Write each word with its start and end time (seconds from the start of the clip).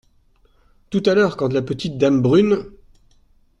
Tout 0.89 1.03
à 1.05 1.13
l’heure, 1.13 1.37
quand 1.37 1.53
la 1.53 1.61
petite 1.61 1.99
dame 1.99 2.23
brune!… 2.23 2.65